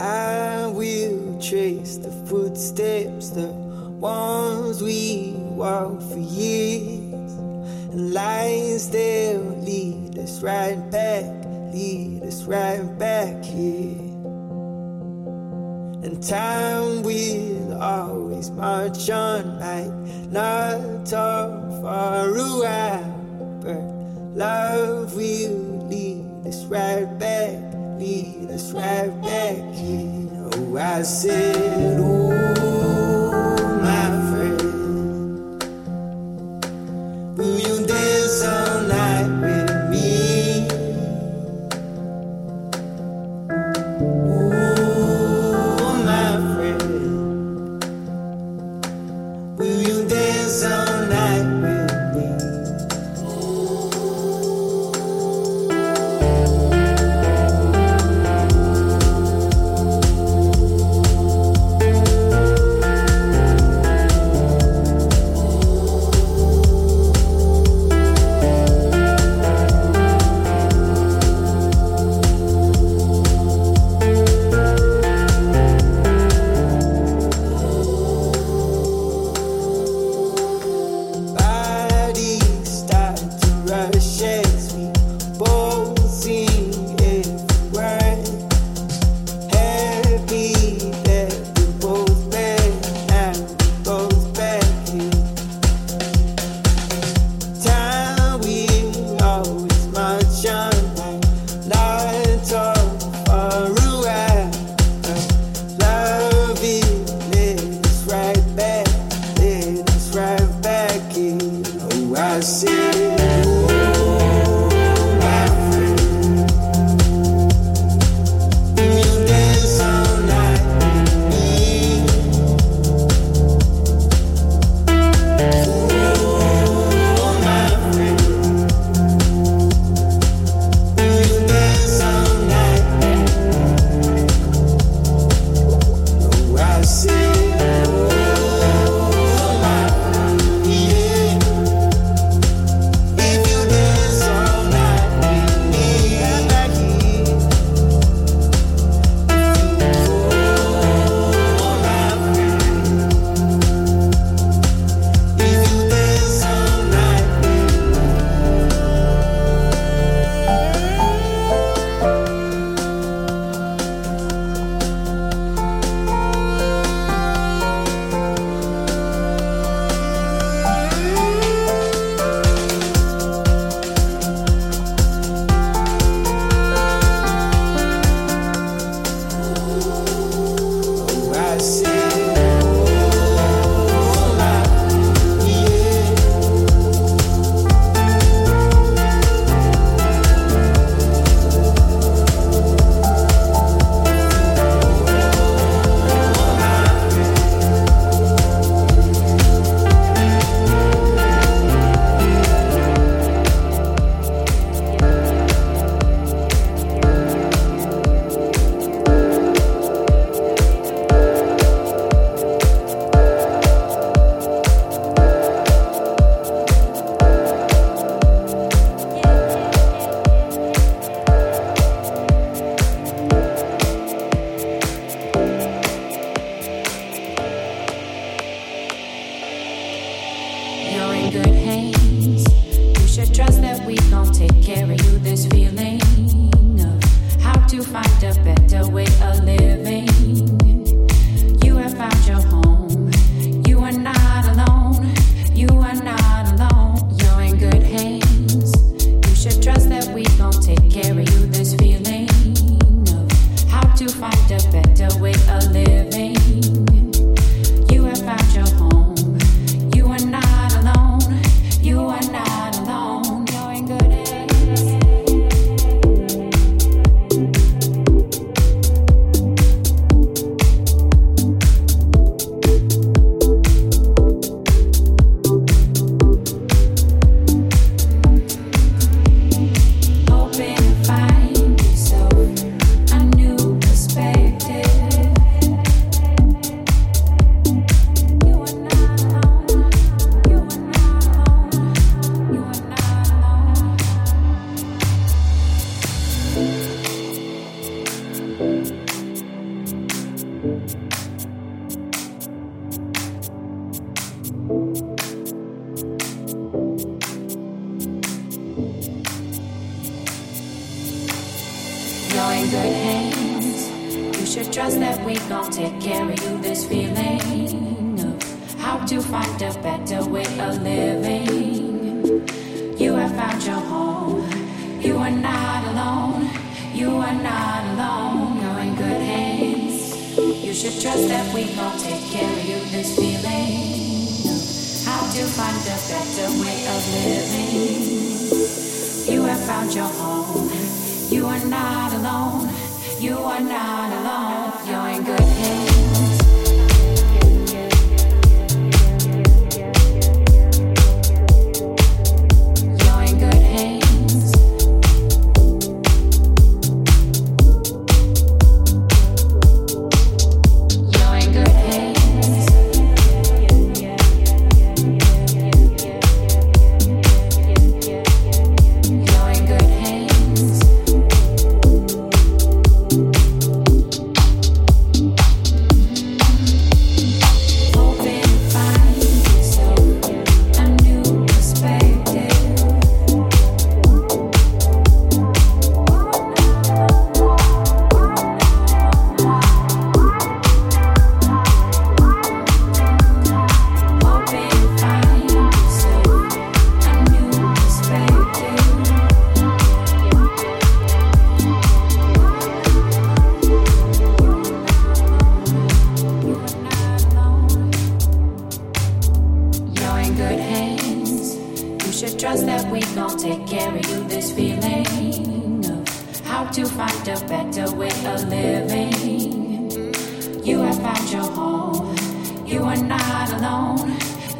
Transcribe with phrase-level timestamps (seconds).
[0.00, 7.32] I will trace the footsteps, the ones we walked for years.
[7.92, 11.24] And lines they'll lead us right back,
[11.72, 14.00] lead us right back here.
[16.02, 23.80] And time will always march on, might not talk for a while, but
[24.36, 27.13] love will lead us right
[28.04, 30.50] lead us right back here.
[30.52, 32.63] Oh, I said, oh,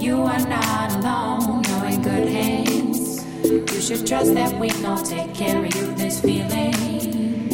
[0.05, 3.25] You are not alone, you're in good hands.
[3.43, 7.51] You should trust that we gon' take care of you this feeling.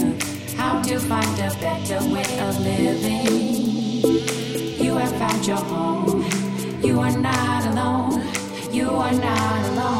[0.56, 4.02] How to find a better way of living.
[4.84, 6.26] You have found your home.
[6.82, 8.26] You are not alone.
[8.72, 9.99] You are not alone.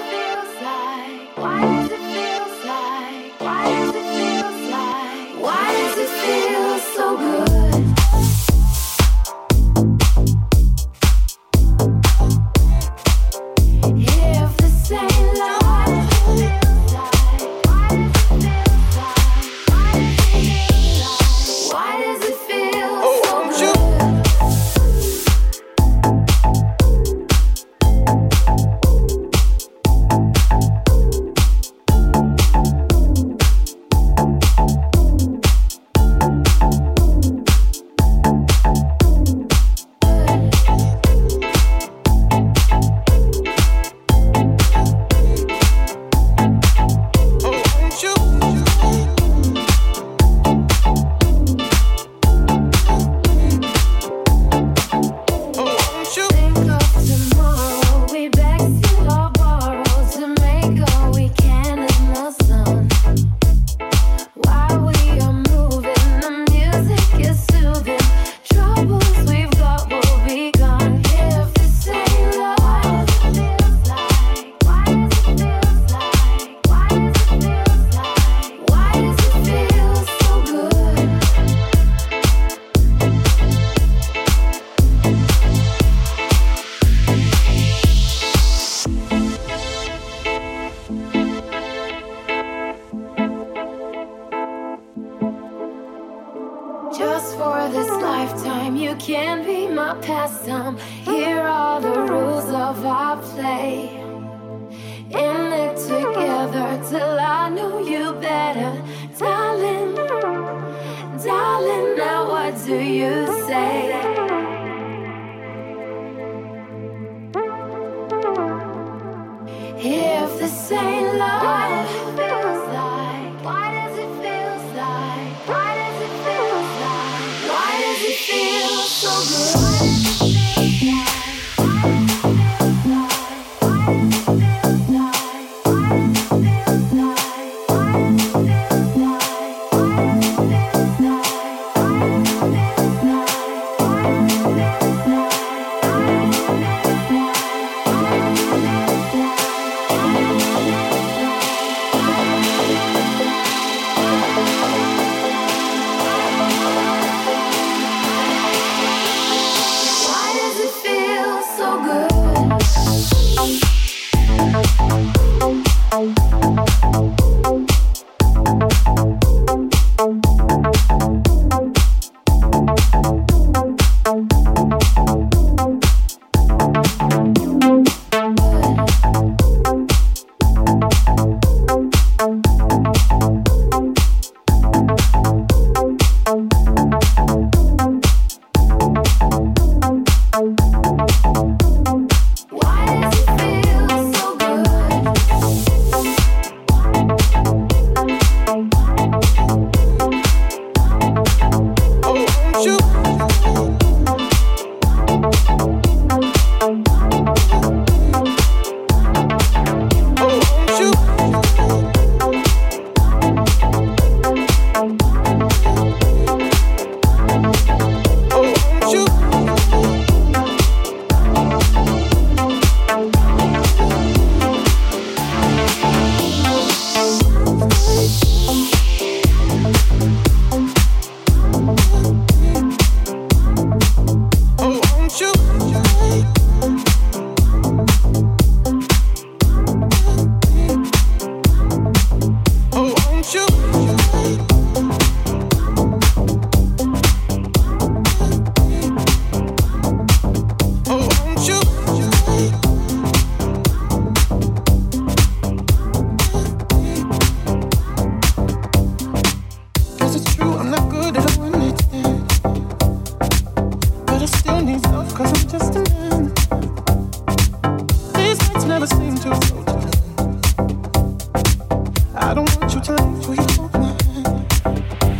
[272.31, 273.73] I don't want you to leave, for your hold?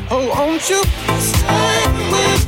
[0.09, 0.81] Oh, won't you
[1.19, 2.40] stay with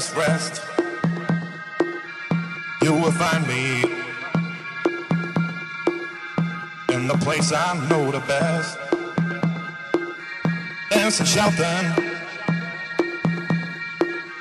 [0.00, 0.62] saddest rest,
[2.82, 3.82] you will find me
[6.94, 8.78] in the place I know the best.
[10.90, 11.92] Dancing, shouting,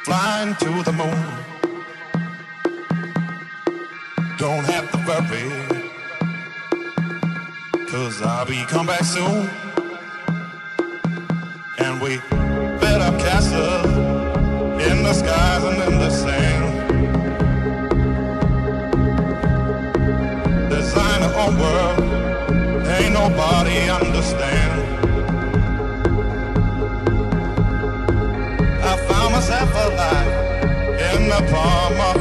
[0.06, 1.28] flying to the moon.
[4.38, 5.50] Don't have to worry,
[7.88, 9.71] cause I'll be come back soon.
[23.22, 24.82] Nobody understand.
[28.92, 30.34] I found myself alive
[31.10, 32.21] in the palm of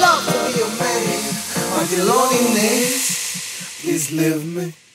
[0.00, 1.34] love to be a man.
[1.70, 4.89] but My loneliness, please leave me.